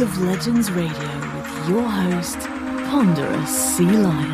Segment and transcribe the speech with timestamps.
[0.00, 2.38] League of Legends Radio with your host,
[2.88, 4.32] Ponderous Sea Lion.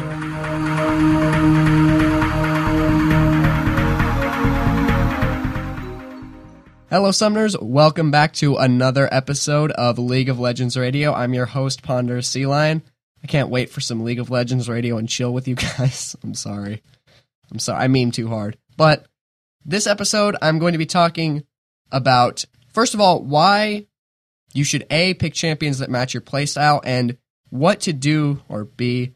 [6.88, 7.60] Hello, Summoners.
[7.60, 11.12] Welcome back to another episode of League of Legends Radio.
[11.12, 12.84] I'm your host, Ponderous Sea Lion.
[13.24, 16.14] I can't wait for some League of Legends Radio and chill with you guys.
[16.22, 16.80] I'm sorry.
[17.50, 17.82] I'm sorry.
[17.82, 18.56] I mean too hard.
[18.76, 19.04] But
[19.64, 21.42] this episode, I'm going to be talking
[21.90, 23.86] about, first of all, why
[24.56, 27.16] you should A, pick champions that match your playstyle, and
[27.50, 29.14] what to do, or B,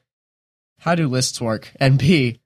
[0.79, 2.41] how do lists work, and B,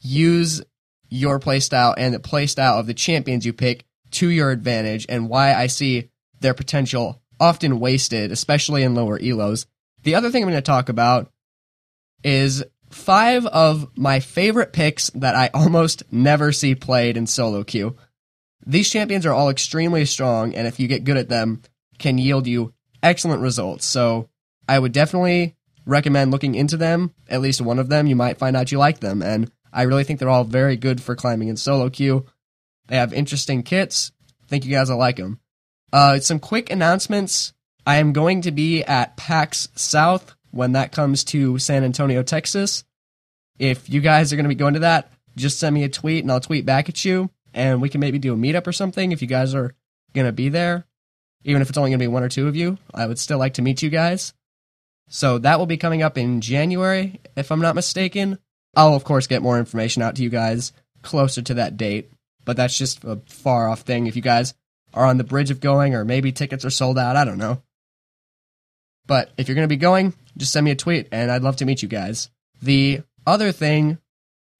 [0.00, 0.62] use
[1.08, 5.54] your playstyle and the playstyle of the champions you pick to your advantage and why
[5.54, 9.66] I see their potential often wasted, especially in lower elos.
[10.02, 11.30] The other thing I'm going to talk about
[12.22, 17.96] is five of my favorite picks that I almost never see played in solo queue.
[18.66, 21.62] These champions are all extremely strong, and if you get good at them,
[21.98, 23.84] can yield you excellent results.
[23.84, 24.28] So
[24.68, 25.56] I would definitely
[25.86, 27.14] recommend looking into them.
[27.28, 30.04] At least one of them, you might find out you like them, and I really
[30.04, 32.26] think they're all very good for climbing in solo queue.
[32.86, 34.12] They have interesting kits.
[34.46, 35.40] Think you guys will like them.
[35.92, 37.52] Uh, some quick announcements.
[37.86, 42.84] I am going to be at PAX South when that comes to San Antonio, Texas.
[43.58, 46.24] If you guys are going to be going to that, just send me a tweet
[46.24, 49.12] and I'll tweet back at you, and we can maybe do a meetup or something
[49.12, 49.74] if you guys are
[50.14, 50.86] going to be there.
[51.44, 53.38] Even if it's only going to be one or two of you, I would still
[53.38, 54.32] like to meet you guys.
[55.08, 58.38] So that will be coming up in January, if I'm not mistaken.
[58.74, 60.72] I'll, of course, get more information out to you guys
[61.02, 62.10] closer to that date
[62.44, 64.06] but that's just a far off thing.
[64.06, 64.54] If you guys
[64.92, 67.62] are on the bridge of going, or maybe tickets are sold out, I don't know.
[69.06, 71.56] But if you're going to be going, just send me a tweet, and I'd love
[71.56, 72.30] to meet you guys.
[72.62, 73.98] The other thing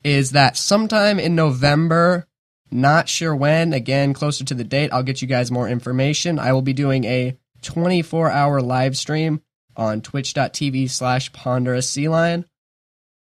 [0.02, 2.26] is that sometime in November,
[2.74, 6.40] not sure when, again, closer to the date, I'll get you guys more information.
[6.40, 9.40] I will be doing a 24 hour live stream
[9.76, 12.44] on twitch.tv slash ponderous sea lion.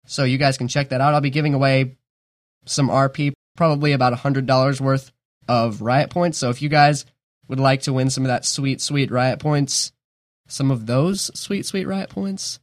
[0.05, 1.13] So you guys can check that out.
[1.13, 1.97] I'll be giving away
[2.65, 5.11] some RP probably about $100 worth
[5.49, 6.37] of riot points.
[6.37, 7.05] So if you guys
[7.49, 9.91] would like to win some of that sweet, sweet riot points,
[10.47, 12.59] some of those sweet, sweet riot points.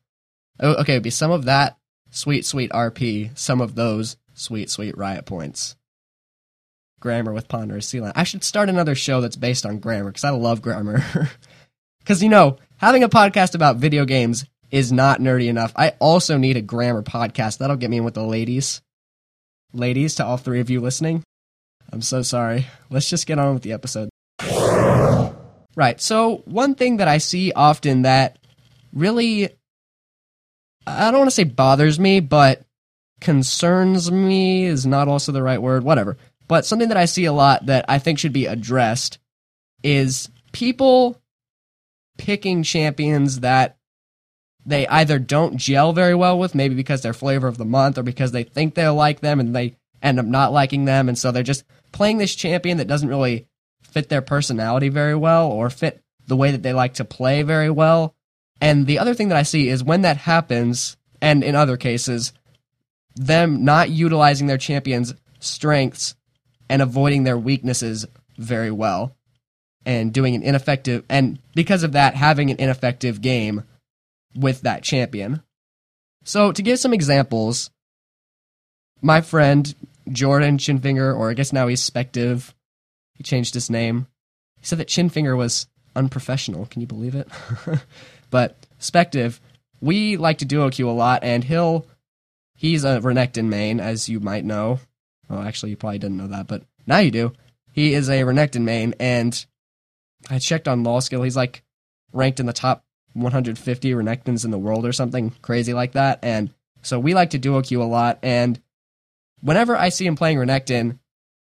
[0.58, 1.76] Oh, okay, it'd be some of that
[2.10, 5.76] sweet, sweet RP, some of those sweet, sweet riot points.
[7.00, 8.02] Grammar with Ponderous Sea.
[8.14, 11.04] I should start another show that's based on grammar because I love grammar.
[12.00, 15.74] Because, you know, having a podcast about video games is not nerdy enough.
[15.76, 17.58] I also need a grammar podcast.
[17.58, 18.80] That'll get me in with the ladies
[19.72, 21.22] ladies, to all three of you listening.
[21.92, 22.66] I'm so sorry.
[22.90, 24.10] Let's just get on with the episode.
[25.76, 26.00] Right.
[26.00, 28.38] So, one thing that I see often that
[28.92, 29.50] really,
[30.86, 32.62] I don't want to say bothers me, but
[33.20, 36.16] concerns me is not also the right word, whatever.
[36.48, 39.18] But something that I see a lot that I think should be addressed
[39.82, 41.20] is people
[42.16, 43.76] picking champions that
[44.66, 48.02] they either don't gel very well with, maybe because they're flavor of the month or
[48.02, 51.08] because they think they'll like them and they end up not liking them.
[51.08, 53.46] And so they're just playing this champion that doesn't really
[53.82, 57.70] fit their personality very well or fit the way that they like to play very
[57.70, 58.14] well.
[58.60, 62.32] And the other thing that I see is when that happens, and in other cases,
[63.14, 66.14] them not utilizing their champion's strengths
[66.68, 68.06] and avoiding their weaknesses
[68.36, 69.16] very well
[69.84, 73.64] and doing an ineffective, and because of that, having an ineffective game
[74.34, 75.42] with that champion.
[76.24, 77.70] So, to give some examples,
[79.00, 79.74] my friend
[80.10, 82.52] Jordan Chinfinger, or I guess now he's Spective,
[83.14, 84.06] he changed his name.
[84.60, 86.66] He said that Chinfinger was unprofessional.
[86.66, 87.28] Can you believe it?
[88.30, 89.40] but Spective,
[89.80, 91.86] we like to duo queue a lot, and he'll
[92.54, 94.80] he's a Renekton main, as you might know.
[95.28, 97.32] Well, actually, you probably didn't know that, but now you do.
[97.72, 99.44] He is a Renekton main, and
[100.30, 101.24] I checked on LoLSkill.
[101.24, 101.62] He's like
[102.12, 106.18] ranked in the top 150 Renektons in the world or something crazy like that.
[106.22, 106.52] And
[106.82, 108.18] so we like to duo queue a lot.
[108.22, 108.60] And
[109.40, 110.98] whenever I see him playing Renekton,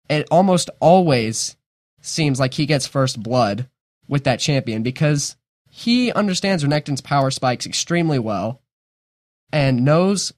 [0.08, 1.56] it almost always
[2.00, 3.68] seems like he gets first blood
[4.08, 5.36] with that champion because
[5.70, 8.62] he understands Renekton's power spikes extremely well
[9.52, 10.32] and knows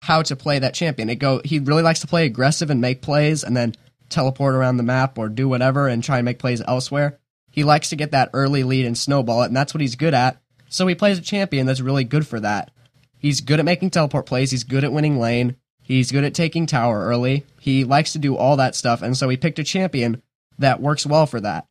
[0.00, 1.10] how to play that champion.
[1.10, 3.74] It go he really likes to play aggressive and make plays and then
[4.08, 7.18] teleport around the map or do whatever and try and make plays elsewhere.
[7.50, 10.14] He likes to get that early lead and snowball it, and that's what he's good
[10.14, 10.40] at.
[10.68, 12.70] So he plays a champion that's really good for that.
[13.18, 16.66] He's good at making teleport plays, he's good at winning lane, he's good at taking
[16.66, 17.44] tower early.
[17.58, 20.22] He likes to do all that stuff, and so he picked a champion
[20.58, 21.66] that works well for that.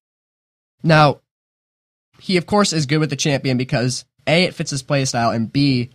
[0.83, 1.21] Now,
[2.19, 5.51] he of course is good with the champion because A, it fits his playstyle, and
[5.51, 5.91] B,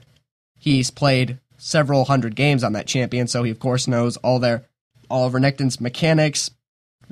[0.58, 4.64] he's played several hundred games on that champion, so he of course knows all their
[5.08, 6.50] all of Renekton's mechanics,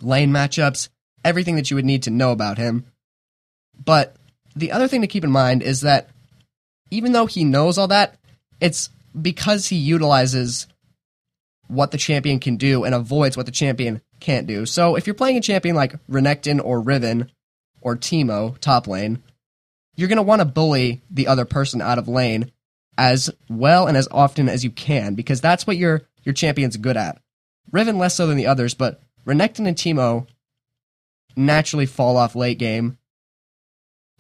[0.00, 0.88] lane matchups,
[1.25, 2.85] everything that you would need to know about him.
[3.82, 4.17] But
[4.56, 6.08] the other thing to keep in mind is that
[6.91, 8.17] even though he knows all that,
[8.61, 10.67] it's because he utilizes
[11.69, 14.67] what the champion can do and avoids what the champion can't do.
[14.67, 17.31] So if you're playing a champion like Renekton or Riven
[17.81, 19.23] or Teemo top lane,
[19.94, 22.50] you're going to want to bully the other person out of lane
[22.99, 26.97] as well and as often as you can because that's what your your champion's good
[26.97, 27.21] at.
[27.73, 30.27] Riven less so than the others, but Renekton and Teemo
[31.37, 32.99] naturally fall off late game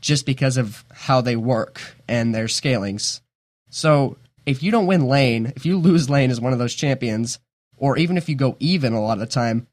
[0.00, 3.20] just because of how they work and their scalings.
[3.68, 7.38] So if you don't win lane, if you lose lane as one of those champions,
[7.76, 9.66] or even if you go even a lot of the time,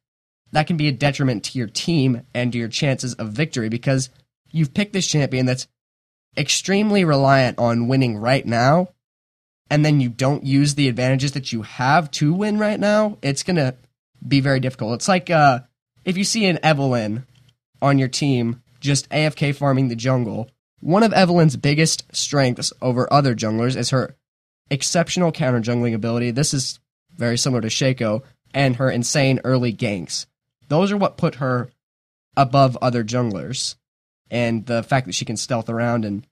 [0.52, 4.10] that can be a detriment to your team and to your chances of victory because
[4.52, 5.68] you've picked this champion that's
[6.38, 8.90] extremely reliant on winning right now,
[9.70, 13.44] and then you don't use the advantages that you have to win right now, it's
[13.44, 13.76] going to
[14.26, 14.94] be very difficult.
[14.94, 15.62] It's like uh,
[16.06, 17.26] if you see an Evelynn
[17.82, 20.50] on your team just AFK farming the jungle,
[20.80, 24.16] one of Evelynn's biggest strengths over other junglers is her
[24.70, 26.32] exceptional counter jungling ability.
[26.32, 26.80] This is
[27.16, 28.24] very similar to Shaco
[28.54, 30.28] and her insane early ganks.
[30.68, 31.72] Those are what put her
[32.36, 33.76] above other junglers.
[34.30, 36.27] And the fact that she can stealth around and,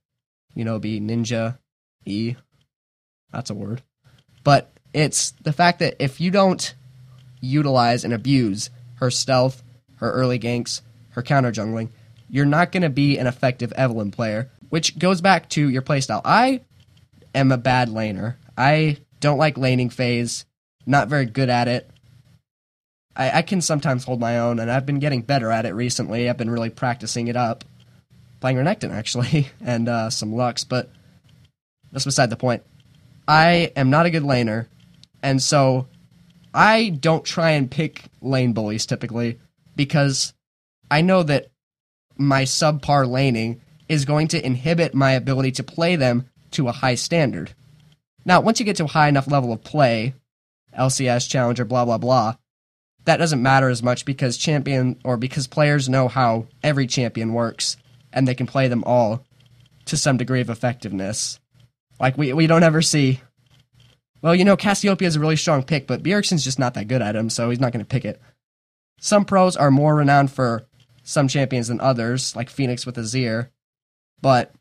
[0.56, 1.58] you know, be ninja
[2.06, 2.36] E.
[3.32, 3.84] That's a word.
[4.44, 6.74] But it's the fact that if you don't
[7.42, 9.62] utilize and abuse her stealth,
[9.98, 11.90] her early ganks, her counter jungling,
[12.30, 16.22] you're not going to be an effective Evelynn player, which goes back to your playstyle.
[16.24, 16.62] I
[17.34, 18.36] am a bad laner.
[18.58, 20.46] I don't like laning phase,
[20.86, 21.90] not very good at it.
[23.16, 26.30] I, I can sometimes hold my own, and I've been getting better at it recently.
[26.30, 27.64] I've been really practicing it up,
[28.40, 30.90] playing Renekton actually, and uh, some Lux, but
[31.92, 32.64] that's beside the point.
[33.28, 34.68] I am not a good laner,
[35.24, 35.88] and so
[36.54, 39.40] I don't try and pick lane bullies typically
[39.76, 40.34] because
[40.90, 41.48] I know that
[42.18, 46.96] my subpar laning is going to inhibit my ability to play them to a high
[46.96, 47.54] standard.
[48.24, 50.14] Now, once you get to a high enough level of play,
[50.78, 52.36] LCS, Challenger, blah, blah, blah,
[53.06, 57.78] that doesn't matter as much because champion or because players know how every champion works
[58.16, 59.24] and they can play them all
[59.86, 61.40] to some degree of effectiveness.
[62.00, 63.22] Like we we don't ever see
[64.22, 67.04] well, you know, Cassiopeia is a really strong pick, but Bjergsen's just not that good
[67.04, 68.20] at him, so he's not going to pick it.
[69.00, 70.66] Some pros are more renowned for
[71.04, 73.50] some champions than others, like Fenix with Azir,
[74.22, 74.52] but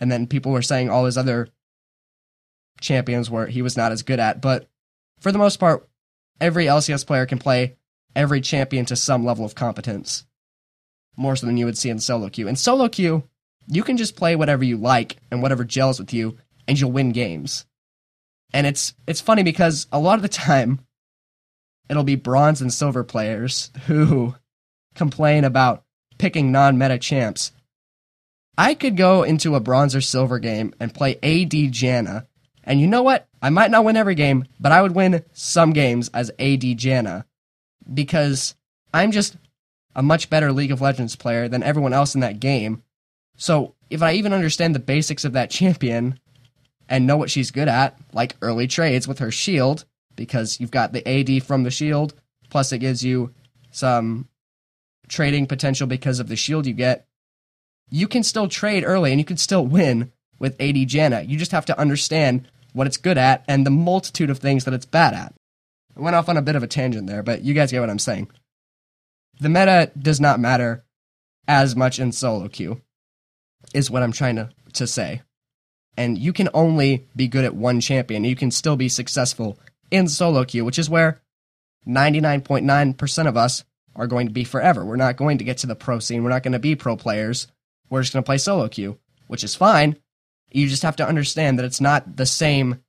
[0.00, 1.48] and then people were saying all his other
[2.80, 4.68] champions were he was not as good at, but
[5.20, 5.88] for the most part,
[6.40, 7.76] every LCS player can play
[8.16, 10.24] every champion to some level of competence.
[11.16, 12.48] More so than you would see in solo queue.
[12.48, 13.24] In solo queue,
[13.66, 16.36] you can just play whatever you like and whatever gels with you,
[16.66, 17.66] and you'll win games.
[18.52, 20.80] And it's it's funny because a lot of the time
[21.88, 24.34] it'll be bronze and silver players who
[24.94, 25.84] complain about
[26.18, 27.52] picking non-meta champs.
[28.58, 32.26] I could go into a bronze or silver game and play AD Janna,
[32.64, 33.26] and you know what?
[33.40, 37.24] I might not win every game, but I would win some games as AD Janna
[37.92, 38.54] because
[38.92, 39.36] I'm just
[39.94, 42.82] a much better League of Legends player than everyone else in that game.
[43.36, 46.18] So if I even understand the basics of that champion
[46.88, 49.84] and know what she's good at, like early trades with her shield,
[50.16, 52.14] because you've got the AD from the shield,
[52.50, 53.32] plus it gives you
[53.70, 54.28] some
[55.08, 57.06] trading potential because of the shield you get,
[57.90, 61.28] you can still trade early and you can still win with AD Janna.
[61.28, 64.74] You just have to understand what it's good at, and the multitude of things that
[64.74, 65.34] it's bad at.
[65.96, 67.90] I went off on a bit of a tangent there, but you guys get what
[67.90, 68.28] I'm saying.
[69.40, 70.84] The meta does not matter
[71.48, 72.80] as much in solo queue,
[73.74, 75.22] is what I'm trying to, to say.
[75.96, 78.24] And you can only be good at one champion.
[78.24, 79.58] You can still be successful
[79.90, 81.20] in solo queue, which is where
[81.88, 83.64] 99.9% of us
[83.96, 84.84] are going to be forever.
[84.84, 86.22] We're not going to get to the pro scene.
[86.22, 87.48] We're not going to be pro players.
[87.88, 89.96] We're just going to play solo queue, which is fine
[90.50, 92.82] you just have to understand that it's not the same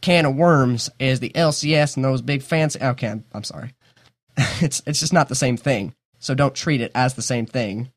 [0.00, 2.80] can of worms as the LCS and those big fancy.
[2.80, 3.72] Okay, I'm, I'm sorry.
[4.60, 5.94] it's it's just not the same thing.
[6.18, 7.90] So don't treat it as the same thing.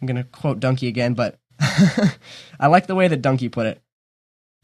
[0.00, 3.80] I'm gonna quote Donkey again, but I like the way that Donkey put it.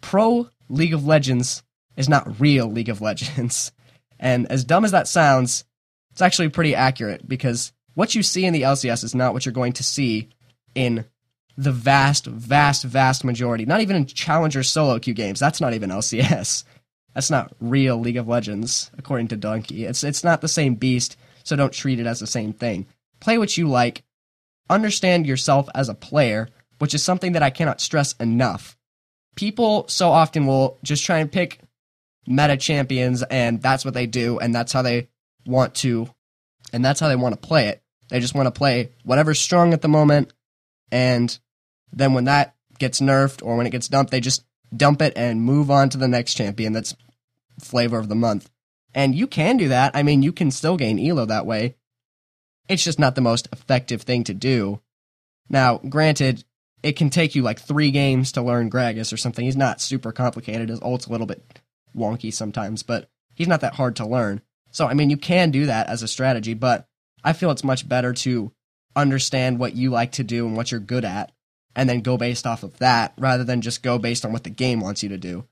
[0.01, 1.63] Pro League of Legends
[1.97, 3.73] is not real League of Legends.
[4.19, 5.65] And as dumb as that sounds,
[6.11, 9.53] it's actually pretty accurate because what you see in the LCS is not what you're
[9.53, 10.31] going to see
[10.75, 11.05] in
[11.59, 13.67] the vast, vast, vast majority.
[13.67, 15.39] Not even in Challenger solo queue games.
[15.39, 16.65] That's not even LCS.
[17.17, 19.87] That's not real League of Legends, according to Donkey.
[19.87, 22.87] It's it's not the same beast, so don't treat it as the same thing.
[23.21, 24.05] Play what you like.
[24.69, 28.77] Understand yourself as a player, which is something that I cannot stress enough.
[29.35, 31.61] People so often will just try and pick
[32.27, 35.09] meta champions and that's what they do and that's how they
[35.47, 36.11] want to
[36.75, 37.83] and that's how they want to play it.
[38.11, 40.35] They just want to play whatever's strong at the moment
[40.93, 41.39] and
[41.95, 44.45] then when that gets nerfed or when it gets dumped, they just
[44.77, 46.95] dump it and move on to the next champion that's
[47.61, 48.51] flavor of the month.
[48.95, 49.95] And you can do that.
[49.95, 51.77] I mean, you can still gain elo that way.
[52.69, 54.81] It's just not the most effective thing to do.
[55.49, 56.45] Now, granted,
[56.83, 59.45] it can take you like three games to learn Gragas or something.
[59.45, 60.69] He's not super complicated.
[60.69, 61.61] His ult's a little bit
[61.97, 64.43] wonky sometimes, but he's not that hard to learn.
[64.71, 66.87] So, I mean, you can do that as a strategy, but
[67.25, 68.53] I feel it's much better to
[68.95, 71.33] understand what you like to do and what you're good at,
[71.75, 74.51] and then go based off of that rather than just go based on what the
[74.51, 75.47] game wants you to do.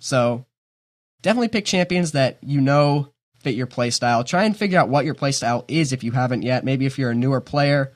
[0.00, 0.46] So,
[1.24, 3.08] definitely pick champions that you know
[3.40, 4.24] fit your playstyle.
[4.24, 6.64] Try and figure out what your playstyle is if you haven't yet.
[6.64, 7.92] Maybe if you're a newer player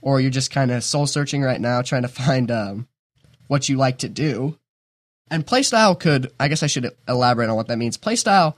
[0.00, 2.86] or you're just kind of soul searching right now, trying to find um,
[3.48, 4.58] what you like to do.
[5.30, 7.96] And playstyle could, I guess I should elaborate on what that means.
[7.96, 8.54] Playstyle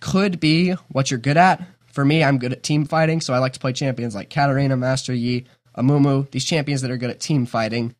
[0.00, 1.62] could be what you're good at.
[1.86, 4.76] For me, I'm good at team fighting, so I like to play champions like Katarina,
[4.76, 7.96] Master Yi, Amumu, these champions that are good at team fighting,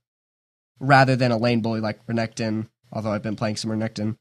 [0.79, 4.17] rather than a lane bully like Renekton, although I've been playing some Renekton.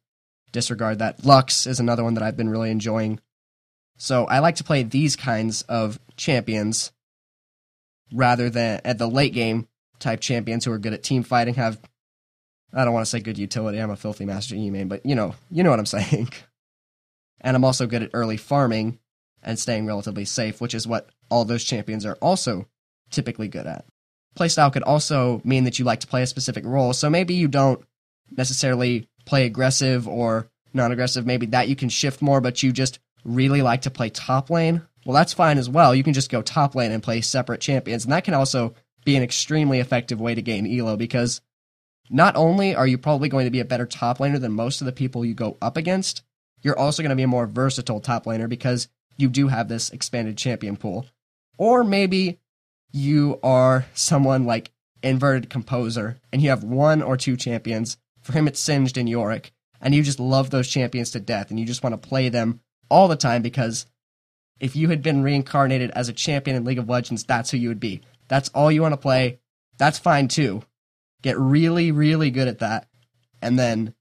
[0.51, 1.25] Disregard that.
[1.25, 3.19] Lux is another one that I've been really enjoying.
[3.97, 6.91] So I like to play these kinds of champions
[8.13, 9.67] rather than at the late game
[9.99, 11.79] type champions who are good at team fighting have
[12.73, 13.79] I don't want to say good utility.
[13.79, 16.29] I'm a filthy master E main, but you know, you know what I'm saying.
[17.41, 18.99] and I'm also good at early farming
[19.41, 22.67] and staying relatively safe, which is what all those champions are also
[23.09, 23.85] typically good at.
[24.35, 27.47] Playstyle could also mean that you like to play a specific role, so maybe you
[27.47, 27.83] don't
[28.31, 32.99] necessarily play aggressive or non aggressive, maybe that you can shift more, but you just
[33.23, 35.95] really like to play top lane well, that's fine as well.
[35.95, 38.03] You can just go top lane and play separate champions.
[38.03, 41.41] And that can also be an extremely effective way to gain elo because
[42.09, 44.85] not only are you probably going to be a better top laner than most of
[44.85, 46.23] the people you go up against,
[46.61, 49.89] you're also going to be a more versatile top laner because you do have this
[49.89, 51.05] expanded champion pool.
[51.57, 52.39] Or maybe
[52.91, 54.71] you are someone like
[55.01, 57.97] inverted composer and you have one or two champions.
[58.29, 61.59] For him, it's Singed and Yorick, and you just love those champions to death and
[61.59, 63.87] you just want to play them all the time because
[64.59, 67.69] if you had been reincarnated as a champion in League of Legends, that's who you
[67.69, 68.01] would be.
[68.27, 69.39] That's all you want to play.
[69.79, 70.61] That's fine too.
[71.23, 72.87] Get really, really good at that.
[73.41, 73.95] And then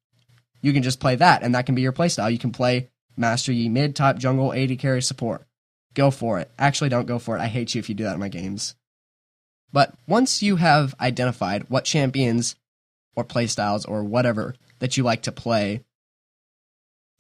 [0.61, 2.31] you can just play that, and that can be your playstyle.
[2.31, 5.47] You can play Master Yi mid, top, jungle, AD carry, support.
[5.95, 6.51] Go for it.
[6.59, 7.41] Actually, don't go for it.
[7.41, 8.75] I hate you if you do that in my games.
[9.73, 12.55] But once you have identified what champions
[13.19, 15.83] or playstyles or whatever that you like to play,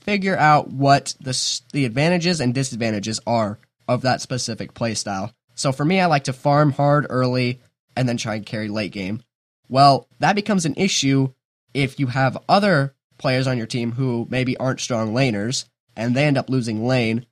[0.01, 5.33] figure out what the the advantages and disadvantages are of that specific playstyle.
[5.57, 7.61] So for me, I like to farm hard early
[7.97, 9.25] and then try and carry late game.
[9.69, 11.33] Well, that becomes an issue
[11.75, 15.65] if you have other players on your team who maybe aren't strong laners
[15.97, 17.27] and they end up losing lane.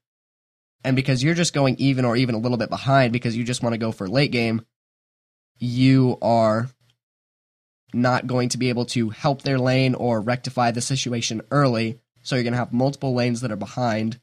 [0.83, 3.63] And because you're just going even or even a little bit behind because you just
[3.63, 4.67] want to go for late game,
[5.59, 6.69] you are
[7.93, 12.35] not going to be able to help their lane or rectify the situation early so
[12.35, 14.21] you're going to have multiple lanes that are behind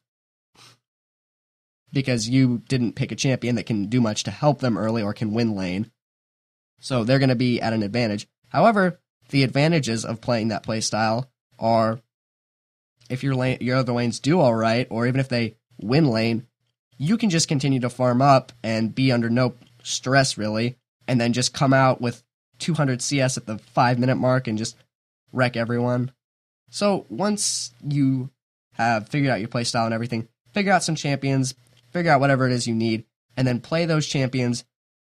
[1.94, 5.14] because you didn't pick a champion that can do much to help them early or
[5.14, 5.90] can win lane.
[6.82, 8.28] So they're going to be at an advantage.
[8.50, 12.02] However, the advantages of playing that play style are
[13.10, 16.48] if your lane, your other lanes do all right, or even if they win lane,
[16.98, 19.54] you can just continue to farm up and be under no
[19.84, 20.78] stress really,
[21.08, 22.24] and then just come out with
[22.64, 24.76] 200 CS at the five minute mark and just
[25.32, 26.12] wreck everyone.
[26.70, 28.32] So once you
[28.74, 31.54] have figured out your playstyle and everything, figure out some champions,
[31.92, 33.06] figure out whatever it is you need,
[33.38, 34.64] and then play those champions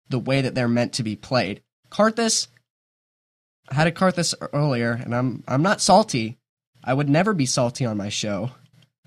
[0.09, 1.63] the way that they're meant to be played.
[1.91, 2.49] Karthus,
[3.69, 6.39] I had a Karthus earlier, and I'm I'm not salty.
[6.83, 8.51] I would never be salty on my show.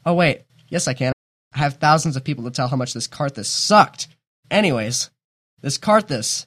[0.05, 1.13] Oh wait, yes I can.
[1.53, 4.07] I have thousands of people to tell how much this Karthus sucked.
[4.51, 5.09] Anyways,
[5.61, 6.45] this Karthus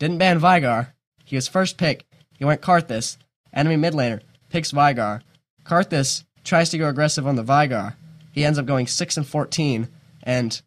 [0.00, 0.88] didn't ban Veigar.
[1.24, 2.04] He was first pick.
[2.36, 3.18] He went Karthus,
[3.52, 5.20] enemy mid laner picks Veigar.
[5.64, 7.94] Karthus tries to go aggressive on the Veigar.
[8.32, 9.88] He ends up going 6 and 14,
[10.22, 10.60] and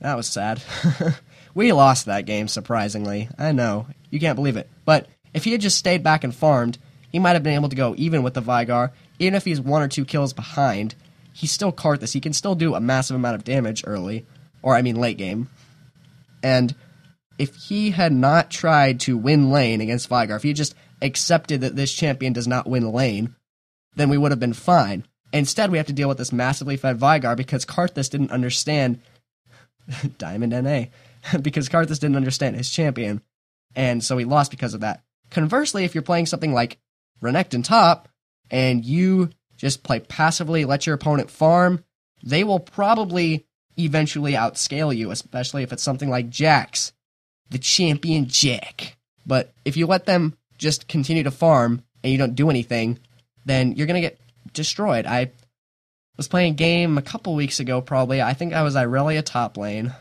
[0.00, 0.62] that was sad.
[1.54, 3.28] we lost that game, surprisingly.
[3.38, 3.86] I know.
[4.10, 4.68] You can't believe it.
[4.84, 6.78] But if he had just stayed back and farmed,
[7.10, 8.90] he might have been able to go even with the Veigar.
[9.18, 10.94] Even if he's one or two kills behind,
[11.32, 12.12] he's still Karthus.
[12.12, 14.24] He can still do a massive amount of damage early,
[14.62, 15.48] or I mean late game.
[16.42, 16.74] And
[17.38, 21.76] if he had not tried to win lane against Veigar, if he just accepted that
[21.76, 23.34] this champion does not win lane,
[23.96, 25.04] then we would have been fine.
[25.32, 29.00] Instead, we have to deal with this massively fed Veigar because Karthus didn't understand
[30.18, 30.84] Diamond NA
[31.42, 33.20] because Karthus didn't understand his champion,
[33.74, 35.02] and so he lost because of that.
[35.30, 36.78] Conversely, if you're playing something like
[37.20, 38.08] Renekton top
[38.50, 41.82] and you just play passively, let your opponent farm,
[42.22, 46.92] they will probably eventually outscale you, especially if it's something like Jax
[47.54, 48.90] the champion Jax.
[49.24, 52.98] But if you let them just continue to farm and you don't do anything,
[53.46, 54.18] then you're gonna get
[54.52, 55.06] destroyed.
[55.06, 55.30] I
[56.16, 58.20] was playing a game a couple weeks ago, probably.
[58.20, 59.94] I think I was Irelia top lane,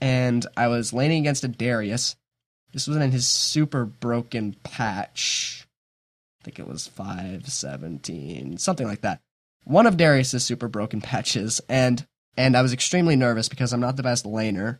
[0.00, 2.14] and I was laning against a Darius.
[2.72, 5.66] This was in his super broken patch.
[6.40, 9.20] I think it was 517, something like that.
[9.64, 12.06] One of Darius's super broken patches, and
[12.36, 14.78] and I was extremely nervous because I'm not the best laner,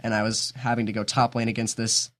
[0.00, 2.10] and I was having to go top lane against this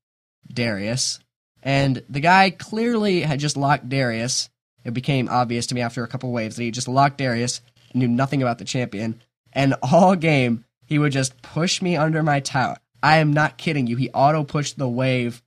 [0.53, 1.21] Darius.
[1.63, 4.49] And the guy clearly had just locked Darius.
[4.85, 7.61] It became obvious to me after a couple waves that he just locked Darius,
[7.95, 9.21] knew nothing about the champion,
[9.53, 12.79] and all game he would just push me under my tower.
[13.03, 13.97] I am not kidding you.
[13.97, 15.43] He auto pushed the wave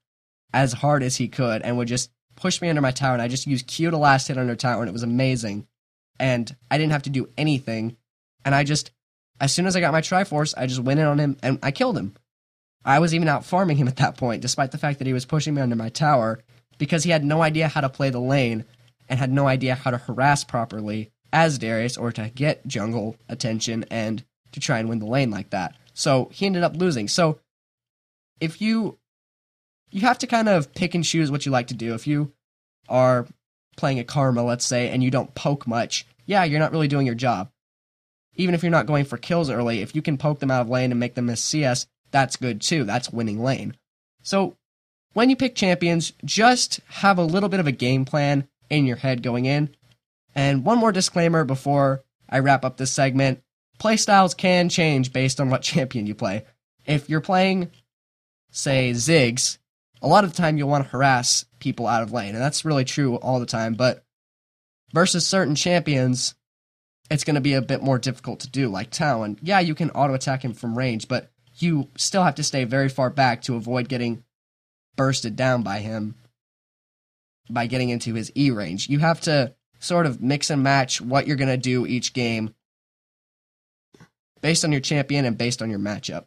[0.54, 3.14] as hard as he could and would just push me under my tower.
[3.14, 5.68] And I just used Q to last hit under tower, and it was amazing.
[6.20, 7.98] And I didn't have to do anything.
[8.46, 8.92] And I just,
[9.40, 11.72] as soon as I got my Triforce, I just went in on him and I
[11.72, 12.16] killed him.
[12.84, 15.26] I was even out farming him at that point, despite the fact that he was
[15.26, 16.40] pushing me under my tower,
[16.78, 18.66] because he had no idea how to play the lane
[19.08, 23.86] and had no idea how to harass properly as Darius or to get jungle attention
[23.92, 25.76] and to try and win the lane like that.
[25.94, 27.08] So he ended up losing.
[27.08, 27.40] So
[28.40, 28.98] if you
[29.92, 31.94] you have to kind of pick and choose what you like to do.
[31.94, 32.32] If you
[32.90, 33.28] are
[33.78, 37.06] playing a karma, let's say, and you don't poke much, yeah, you're not really doing
[37.06, 37.50] your job.
[38.36, 40.70] Even if you're not going for kills early, if you can poke them out of
[40.70, 42.84] lane and make them miss CS, that's good too.
[42.84, 43.76] That's winning lane.
[44.24, 44.58] So
[45.14, 48.98] when you pick champions, just have a little bit of a game plan in your
[48.98, 49.76] head going in.
[50.36, 53.42] And one more disclaimer before I wrap up this segment
[53.82, 56.46] playstyles can change based on what champion you play.
[56.86, 57.72] If you're playing,
[58.52, 59.58] say, Ziggs,
[60.02, 62.66] a lot of the time you'll want to harass people out of lane, and that's
[62.66, 64.04] really true all the time, but
[64.94, 66.36] versus certain champions,
[67.10, 69.24] it's going to be a bit more difficult to do, like Tao.
[69.24, 71.31] And yeah, you can auto attack him from range, but
[71.62, 74.24] you still have to stay very far back to avoid getting
[74.96, 76.16] bursted down by him
[77.50, 78.88] by getting into his E range.
[78.88, 82.54] You have to sort of mix and match what you're going to do each game
[84.42, 86.26] based on your champion and based on your matchup.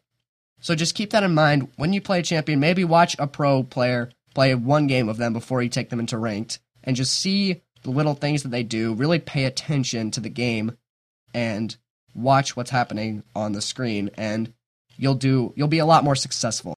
[0.61, 2.61] So just keep that in mind when you play a champion.
[2.61, 6.19] Maybe watch a pro player play one game of them before you take them into
[6.19, 8.95] ranked and just see the little things that they do.
[8.95, 10.77] Really pay attention to the game
[11.33, 11.77] and
[12.15, 14.53] watch what's happening on the screen and
[14.97, 16.75] you'll do you'll be a lot more successful.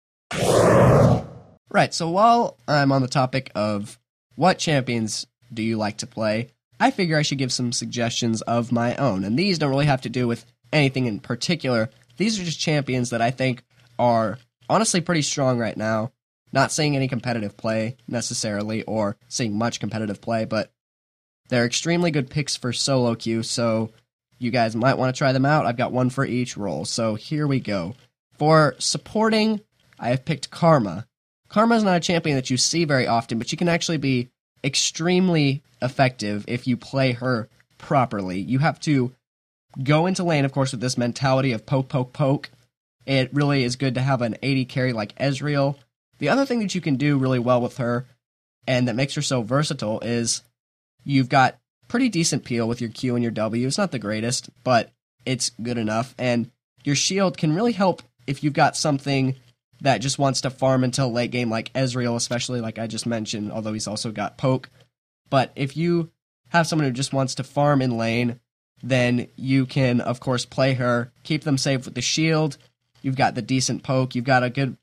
[1.69, 3.99] Right, so while I'm on the topic of
[4.35, 6.49] what champions do you like to play,
[6.81, 9.25] I figure I should give some suggestions of my own.
[9.25, 11.91] And these don't really have to do with anything in particular.
[12.17, 13.63] These are just champions that I think
[13.99, 16.13] are honestly pretty strong right now.
[16.53, 20.71] Not seeing any competitive play necessarily, or seeing much competitive play, but
[21.49, 23.91] they're extremely good picks for solo queue, so
[24.39, 25.67] you guys might want to try them out.
[25.67, 27.95] I've got one for each role, so here we go.
[28.39, 29.61] For supporting,
[29.99, 31.07] I have picked Karma.
[31.49, 34.29] Karma is not a champion that you see very often, but she can actually be
[34.63, 38.41] extremely effective if you play her properly.
[38.41, 39.15] You have to
[39.83, 42.51] go into lane, of course, with this mentality of poke, poke, poke.
[43.07, 45.77] It really is good to have an AD carry like Ezreal.
[46.19, 48.07] The other thing that you can do really well with her,
[48.67, 50.43] and that makes her so versatile, is
[51.05, 53.67] you've got pretty decent peel with your Q and your W.
[53.67, 54.91] It's not the greatest, but
[55.25, 56.15] it's good enough.
[56.19, 56.51] And
[56.83, 59.37] your shield can really help if you've got something
[59.81, 63.53] that just wants to farm until late game, like Ezreal, especially like I just mentioned,
[63.53, 64.71] although he's also got poke.
[65.29, 66.11] But if you
[66.49, 68.41] have someone who just wants to farm in lane
[68.83, 72.59] then you can, of course, play her, keep them safe with the shield.
[73.03, 74.15] You've got the decent poke.
[74.15, 74.77] You've got a good,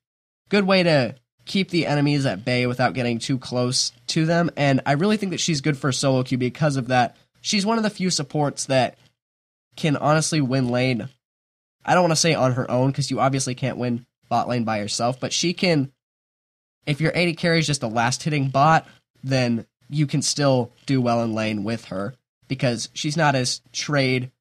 [0.50, 4.50] good way to keep the enemies at bay without getting too close to them.
[4.56, 7.18] And I really think that she's good for solo queue because of that.
[7.42, 8.98] She's one of the few supports that
[9.76, 11.10] can honestly win lane.
[11.86, 14.64] I don't want to say on her own because you obviously can't win bot lane
[14.64, 15.92] by yourself, but she can.
[16.86, 18.88] If your AD carry is just a last hitting bot,
[19.24, 22.16] then you can still do well in lane with her
[22.48, 24.32] because she's not as trade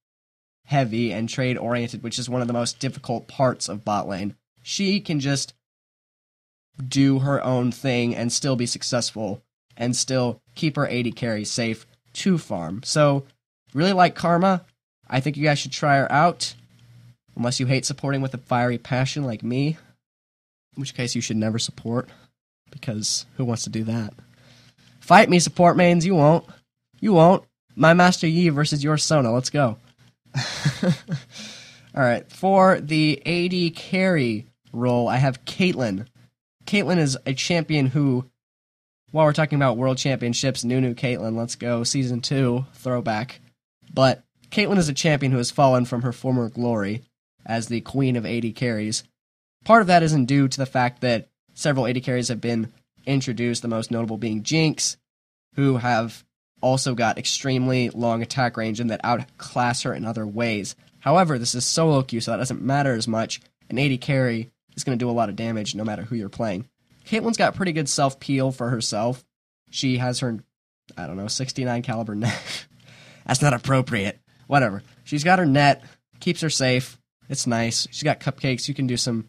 [0.65, 4.35] heavy and trade oriented, which is one of the most difficult parts of bot lane.
[4.63, 5.55] She can just
[6.89, 9.43] do her own thing and still be successful
[9.77, 12.83] and still keep her AD carry safe to farm.
[12.85, 13.25] So,
[13.75, 14.65] really like Karma.
[15.09, 16.55] I think you guys should try her out.
[17.37, 19.79] Unless you hate supporting with a fiery passion like me,
[20.77, 22.09] in which case you should never support,
[22.71, 24.15] because who wants to do that?
[25.01, 26.45] Fight me, support mains, you won't.
[27.01, 27.45] You won't.
[27.75, 29.33] My Master Yi versus your Sona.
[29.33, 29.79] Let's go.
[30.85, 30.93] All
[31.95, 32.31] right.
[32.31, 36.07] For the AD carry role, I have Caitlyn.
[36.67, 38.31] Caitlyn is a champion who,
[39.11, 41.83] while we're talking about world championships, new new Caitlyn, let's go.
[41.83, 43.41] Season 2, throwback.
[43.93, 47.03] But Caitlyn is a champion who has fallen from her former glory
[47.47, 49.05] as the queen of AD carries.
[49.65, 52.73] part of that isn't due to the fact that several AD carries have been
[53.07, 54.97] introduced, the most notable being Jinx,
[55.55, 56.25] who have
[56.61, 60.77] also got extremely long attack range and that outclass her in other ways.
[61.01, 63.41] However, this is solo queue, so that doesn't matter as much.
[63.69, 66.29] An AD carry is going to do a lot of damage no matter who you're
[66.29, 66.69] playing.
[67.07, 69.25] Caitlyn's got pretty good self peel for herself.
[69.71, 70.39] She has her,
[70.97, 72.67] I don't know, 69 caliber net.
[73.27, 74.21] That's not appropriate.
[74.47, 74.83] Whatever.
[75.05, 75.83] She's got her net,
[76.21, 76.99] keeps her safe.
[77.29, 77.87] It's nice.
[77.91, 78.69] She's got cupcakes.
[78.69, 79.29] You can do some,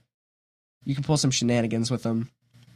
[0.84, 2.30] you can pull some shenanigans with them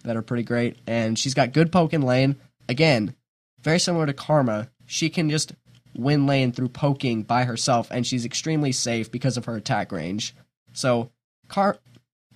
[0.03, 0.77] that are pretty great.
[0.87, 2.37] And she's got good poke in lane.
[2.69, 3.15] Again,
[3.61, 4.69] very similar to Karma.
[4.85, 5.53] She can just
[5.95, 10.35] win lane through poking by herself, and she's extremely safe because of her attack range.
[10.73, 11.11] So,
[11.47, 11.79] Car-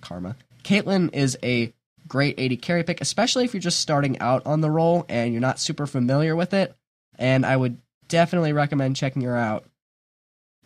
[0.00, 0.36] Karma.
[0.64, 1.72] Caitlyn is a
[2.08, 5.40] great AD carry pick, especially if you're just starting out on the role and you're
[5.40, 6.74] not super familiar with it.
[7.18, 9.64] And I would definitely recommend checking her out.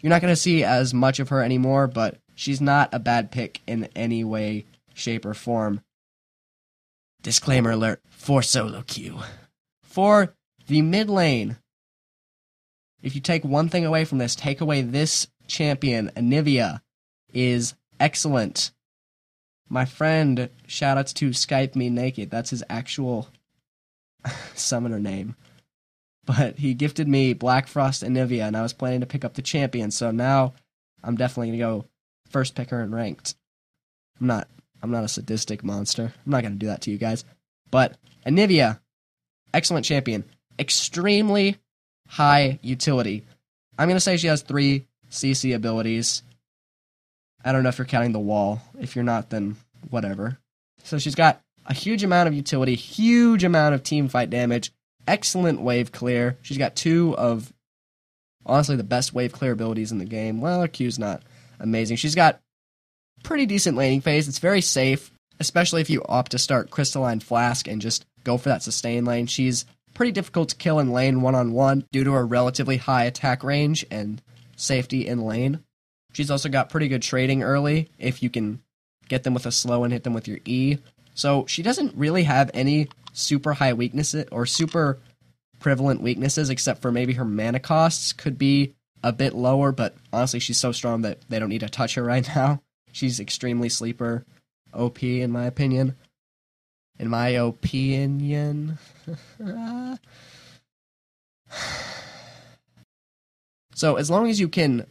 [0.00, 3.30] You're not going to see as much of her anymore, but she's not a bad
[3.30, 5.80] pick in any way, shape, or form.
[7.22, 9.20] Disclaimer alert for solo queue.
[9.82, 10.34] For
[10.66, 11.56] the mid lane,
[13.02, 16.80] if you take one thing away from this, take away this champion, Anivia,
[17.32, 18.72] is excellent.
[19.68, 23.28] My friend, shoutouts to Skype Me Naked, that's his actual
[24.54, 25.36] summoner name.
[26.26, 29.42] But he gifted me Black Frost Anivia, and I was planning to pick up the
[29.42, 30.54] champion, so now
[31.02, 31.86] I'm definitely gonna go
[32.30, 33.36] first picker and ranked.
[34.20, 34.48] I'm not
[34.82, 36.12] I'm not a sadistic monster.
[36.24, 37.24] I'm not gonna do that to you guys.
[37.70, 38.80] But Anivia,
[39.54, 40.24] excellent champion.
[40.58, 41.56] Extremely
[42.08, 43.24] high utility.
[43.78, 46.22] I'm gonna say she has three CC abilities.
[47.44, 48.60] I don't know if you're counting the wall.
[48.80, 49.56] If you're not, then
[49.90, 50.38] whatever.
[50.82, 54.72] So she's got a huge amount of utility, huge amount of team fight damage,
[55.06, 56.38] excellent wave clear.
[56.42, 57.52] She's got two of
[58.44, 60.40] honestly the best wave clear abilities in the game.
[60.40, 61.22] Well, her Q's not
[61.58, 61.96] amazing.
[61.96, 62.40] She's got
[63.22, 64.28] pretty decent laning phase.
[64.28, 68.48] It's very safe, especially if you opt to start Crystalline Flask and just go for
[68.48, 69.26] that sustain lane.
[69.26, 69.64] She's
[69.94, 73.42] pretty difficult to kill in lane one on one due to her relatively high attack
[73.42, 74.22] range and
[74.56, 75.60] safety in lane.
[76.12, 78.62] She's also got pretty good trading early if you can
[79.08, 80.78] get them with a slow and hit them with your E.
[81.14, 84.98] So she doesn't really have any super high weaknesses or super
[85.58, 90.38] prevalent weaknesses except for maybe her mana costs could be a bit lower, but honestly
[90.38, 92.60] she's so strong that they don't need to touch her right now.
[92.92, 94.24] She's extremely sleeper
[94.72, 95.96] OP in my opinion.
[96.98, 98.78] In my opinion.
[103.74, 104.86] so as long as you can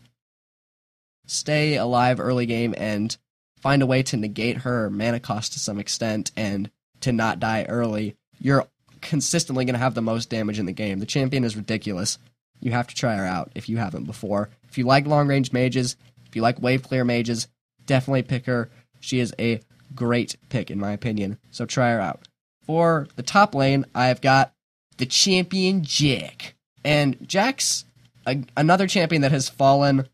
[1.27, 3.17] stay alive early game and
[3.57, 6.69] find a way to negate her mana cost to some extent and
[7.05, 8.67] to not die early, you're
[9.01, 10.99] consistently going to have the most damage in the game.
[10.99, 12.17] The champion is ridiculous.
[12.59, 14.49] You have to try her out if you haven't before.
[14.67, 17.47] If you like long range mages, if you like wave clear mages,
[17.85, 18.69] definitely pick her.
[18.99, 19.61] She is a
[19.93, 21.37] great pick in my opinion.
[21.51, 22.27] So try her out.
[22.65, 24.53] For the top lane, I've got
[24.97, 26.53] the champion Jax.
[26.83, 27.85] And Jax's
[28.25, 30.07] a, another champion that has fallen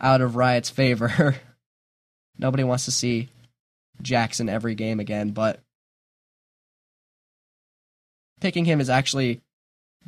[0.00, 1.36] out of Riot's favor.
[2.38, 3.28] Nobody wants to see
[4.02, 5.60] Jackson every game again, but
[8.46, 9.40] picking him is actually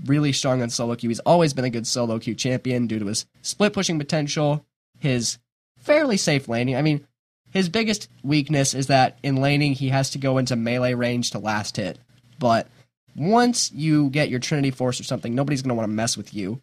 [0.07, 1.09] really strong on solo queue.
[1.09, 4.65] He's always been a good solo queue champion due to his split pushing potential,
[5.01, 5.39] his
[5.77, 6.77] fairly safe laning.
[6.77, 7.05] I mean,
[7.51, 11.41] his biggest weakness is that in laning he has to go into melee range to
[11.41, 11.99] last hit.
[12.39, 12.69] But
[13.17, 16.33] once you get your Trinity Force or something, nobody's going to want to mess with
[16.33, 16.63] you.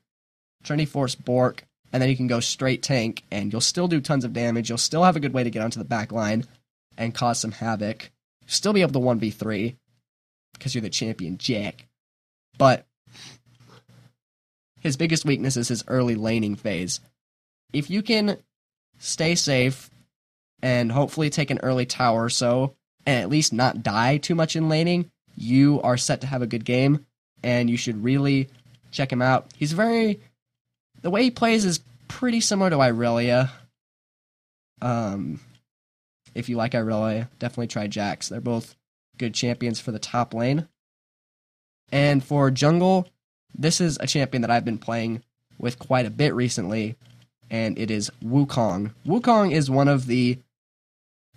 [0.63, 4.23] Trinity Force Bork, and then you can go straight tank, and you'll still do tons
[4.23, 4.69] of damage.
[4.69, 6.45] You'll still have a good way to get onto the back line
[6.97, 8.11] and cause some havoc.
[8.47, 9.75] Still be able to 1v3
[10.57, 11.83] because you're the champion Jax.
[12.57, 12.85] But
[14.79, 16.99] his biggest weakness is his early laning phase.
[17.73, 18.37] If you can
[18.99, 19.89] stay safe
[20.61, 24.55] and hopefully take an early tower or so, and at least not die too much
[24.55, 27.05] in laning, you are set to have a good game,
[27.43, 28.49] and you should really
[28.91, 29.47] check him out.
[29.55, 30.21] He's very.
[31.01, 33.49] The way he plays is pretty similar to Irelia.
[34.81, 35.39] Um,
[36.33, 38.29] if you like Irelia, definitely try Jax.
[38.29, 38.75] They're both
[39.17, 40.67] good champions for the top lane.
[41.91, 43.07] And for jungle,
[43.53, 45.23] this is a champion that I've been playing
[45.57, 46.95] with quite a bit recently,
[47.49, 48.93] and it is Wukong.
[49.05, 50.39] Wukong is one of the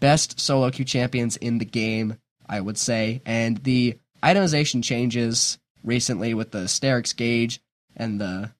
[0.00, 2.16] best solo queue champions in the game,
[2.48, 7.60] I would say, and the itemization changes recently with the Sterak's Gauge
[7.96, 8.50] and the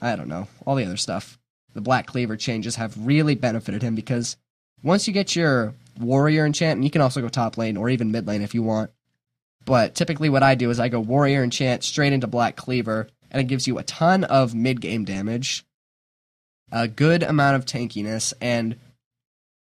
[0.00, 1.38] I don't know, all the other stuff.
[1.74, 4.36] The Black Cleaver changes have really benefited him because
[4.82, 8.10] once you get your warrior enchant, and you can also go top lane or even
[8.10, 8.90] mid lane if you want.
[9.64, 13.40] But typically, what I do is I go warrior enchant straight into black cleaver, and
[13.40, 15.66] it gives you a ton of mid game damage,
[16.70, 18.76] a good amount of tankiness, and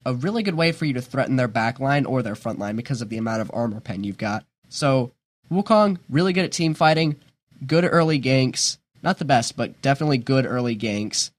[0.06, 2.76] a really good way for you to threaten their back line or their front line
[2.76, 4.46] because of the amount of armor pen you've got.
[4.70, 5.12] So,
[5.52, 7.18] Wukong, really good at team fighting,
[7.66, 8.78] good early ganks.
[9.04, 11.32] Not the best, but definitely good early ganks.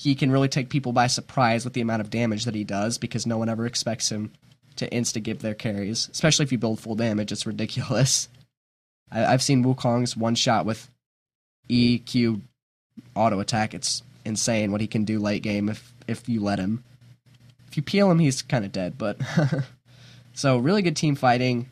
[0.00, 2.96] He can really take people by surprise with the amount of damage that he does
[2.96, 4.32] because no one ever expects him
[4.76, 7.30] to insta give their carries, especially if you build full damage.
[7.30, 8.26] It's ridiculous.
[9.12, 10.88] I, I've seen Wukong's one shot with
[11.68, 12.40] EQ
[13.14, 13.74] auto attack.
[13.74, 16.82] It's insane what he can do late game if if you let him.
[17.68, 18.96] If you peel him, he's kind of dead.
[18.96, 19.20] But
[20.32, 21.68] so really good team fighting,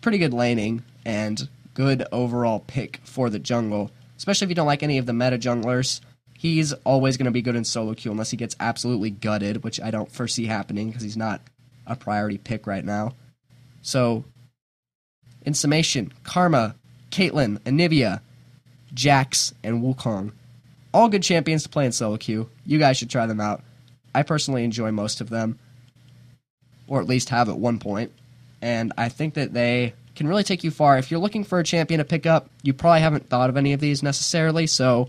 [0.00, 3.92] pretty good laning, and good overall pick for the jungle.
[4.16, 6.00] Especially if you don't like any of the meta junglers,
[6.44, 9.80] he's always going to be good in solo queue unless he gets absolutely gutted, which
[9.80, 11.40] I don't foresee happening because he's not
[11.86, 13.14] a priority pick right now.
[13.80, 14.24] So,
[15.46, 16.74] in summation, Karma,
[17.10, 18.20] Caitlyn, Anivia,
[18.92, 20.32] Jax, and Wukong.
[20.92, 22.50] All good champions to play in solo queue.
[22.66, 23.62] You guys should try them out.
[24.14, 25.58] I personally enjoy most of them,
[26.86, 28.12] or at least have at one point,
[28.60, 30.98] and I think that they can really take you far.
[30.98, 33.72] If you're looking for a champion to pick up, you probably haven't thought of any
[33.72, 35.08] of these necessarily, so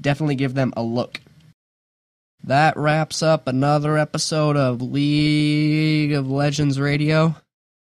[0.00, 1.20] definitely give them a look.
[2.44, 7.34] That wraps up another episode of League of Legends Radio.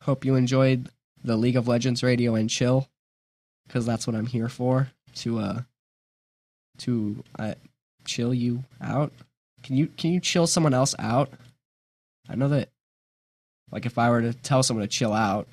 [0.03, 0.89] Hope you enjoyed
[1.23, 2.87] the League of Legends Radio and chill,
[3.67, 5.61] because that's what I'm here for to uh
[6.79, 7.55] to uh,
[8.05, 9.11] chill you out.
[9.63, 11.29] Can you can you chill someone else out?
[12.29, 12.69] I know that
[13.71, 15.47] like if I were to tell someone to chill out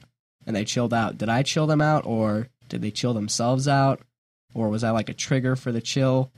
[0.47, 4.01] and they chilled out, did I chill them out or did they chill themselves out?
[4.57, 6.33] Or was that like a trigger for the chill?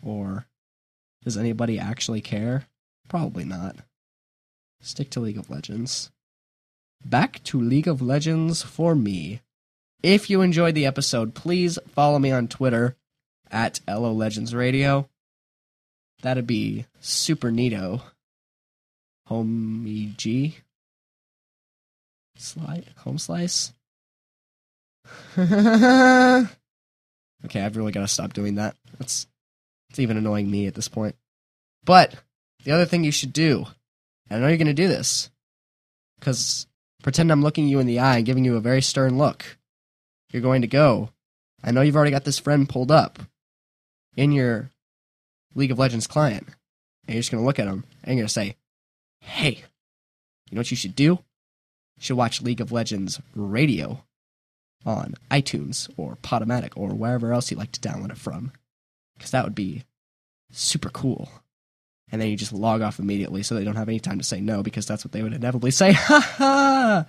[0.00, 0.46] Or
[1.24, 2.68] does anybody actually care?
[3.08, 3.74] Probably not.
[4.80, 6.12] Stick to League of Legends.
[7.04, 9.40] Back to League of Legends for me.
[10.04, 12.96] If you enjoyed the episode, please follow me on Twitter
[13.50, 15.08] at LO Legends Radio.
[16.22, 18.02] That'd be super neato.
[19.28, 20.58] Homie G.
[22.36, 23.72] Slide home slice.
[27.44, 28.76] okay, I've really got to stop doing that.
[28.98, 29.26] That's
[29.90, 31.16] it's even annoying me at this point.
[31.84, 32.14] But
[32.64, 33.66] the other thing you should do,
[34.28, 35.30] and I know you're going to do this,
[36.18, 36.66] because
[37.02, 39.58] pretend I'm looking you in the eye and giving you a very stern look.
[40.30, 41.10] You're going to go.
[41.64, 43.18] I know you've already got this friend pulled up
[44.16, 44.70] in your
[45.54, 46.46] League of Legends client,
[47.06, 48.56] and you're just going to look at him and you're going to say,
[49.20, 49.64] "Hey,
[50.50, 51.04] you know what you should do?
[51.04, 54.04] You should watch League of Legends Radio
[54.84, 58.52] on iTunes or Podomatic or wherever else you like to download it from,
[59.16, 59.84] because that would be
[60.50, 61.28] super cool."
[62.10, 64.40] And then you just log off immediately so they don't have any time to say
[64.40, 65.92] no because that's what they would inevitably say.
[65.92, 67.06] Ha ha!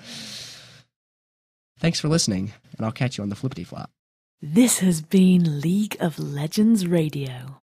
[1.79, 3.89] Thanks for listening, and I'll catch you on the flippity flop.
[4.41, 7.61] This has been League of Legends Radio.